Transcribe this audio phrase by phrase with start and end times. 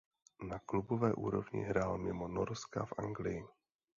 [0.41, 3.43] Na klubové úrovni hrál mimo Norska v Anglii.